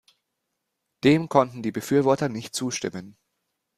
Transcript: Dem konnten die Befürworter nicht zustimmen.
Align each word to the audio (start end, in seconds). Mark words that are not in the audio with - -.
Dem 1.03 1.29
konnten 1.29 1.61
die 1.61 1.71
Befürworter 1.71 2.27
nicht 2.27 2.55
zustimmen. 2.55 3.17